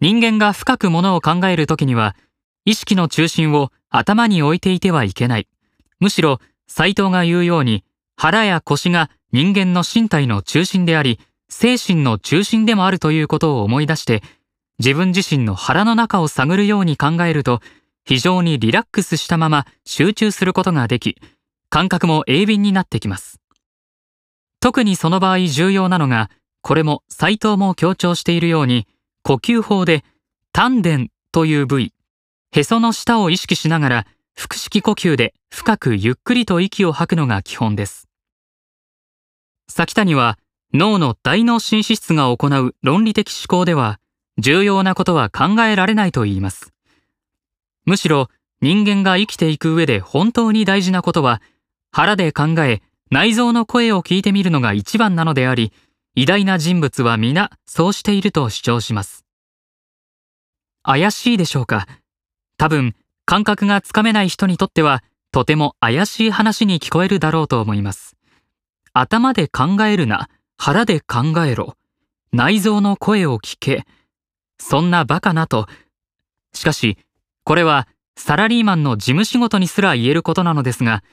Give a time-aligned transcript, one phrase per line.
[0.00, 2.16] 人間が深くものを考えるときには、
[2.64, 5.48] 意識の中心を頭に置いていてはいけない。
[6.00, 7.84] むしろ、斎藤が言うように、
[8.16, 14.22] 腹や腰が人間の身体の中心であり、精神の中心でもあるということを思い出して、
[14.78, 17.60] 自分自身の腹の中を探るように考えると、
[18.04, 21.16] 非常にリラックスしたまま集中することができ、
[21.70, 23.40] 感覚も鋭敏になってきます。
[24.60, 28.86] 特にその場合重要なのが、これも斎藤も強調しているように、
[29.26, 30.04] 呼吸法で
[30.52, 31.92] 丹田という部位、
[32.52, 38.08] へその下を意識しながら腹式呼吸で深くゆっくりと息を吐くのが基本です。
[39.68, 40.38] 先谷は
[40.72, 43.98] 脳の大脳新脂質が行う論理的思考では
[44.38, 46.72] 重要なことは考えられないと言います。
[47.84, 48.28] むしろ
[48.60, 51.42] 人間が生きていく上で本当に大事なことは
[51.90, 55.72] 腹で考え内臓の声を聞いてみるのが一番なのであり
[56.18, 59.26] 偉大な人物は皆そうしていると主張します。
[60.82, 61.86] 怪しいでしょうか
[62.56, 62.94] 多分
[63.26, 68.16] 感覚がつかめない人にとってはとても怪しい話に聞こえるだろうと思います。
[68.94, 71.76] 頭で考えるな、腹で考えろ。
[72.32, 73.84] 内臓の声を聞け。
[74.58, 75.66] そんなバカなと。
[76.54, 76.96] しかし、
[77.44, 81.04] これはサラリーマンの事務仕事にすら言えることなのですが、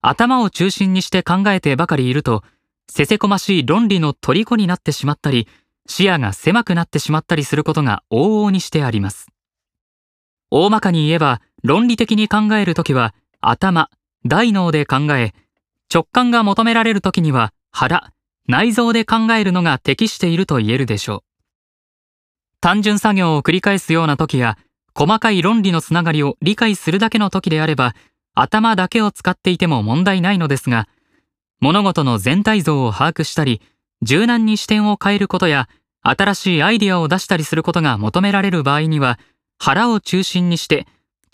[0.00, 2.42] 頭を中心にして考えてばかりいると、
[2.92, 5.46] せせこましい論理の虜になってしまったり、
[5.86, 9.28] 視野が狭くなってしまったりすることが往々にしてあります。
[10.50, 13.90] 大まかに言えば論理的に考えるときは頭、
[14.26, 15.34] 大脳で考え、
[15.92, 18.12] 直感が求められるときには腹、
[18.48, 21.22] 内臓で考えるのが適していると言えるでしょう。
[22.60, 24.58] 単純作業を繰り返すような時や、
[24.96, 27.94] 細かい論理のつながりを理解するだけの時であれば、
[28.34, 30.88] 頭だけを使っていても問題ないのですが、
[31.60, 33.60] 物事の全体像を把握したり、
[34.02, 35.68] 柔軟に視点を変えることや、
[36.02, 39.18] 新しいアイディアを出したりすることが求められる場合には、
[39.58, 40.86] 腹を中心にして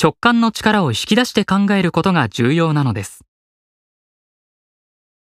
[0.02, 3.24] 直感の力を引き出して考えることが重要なのです。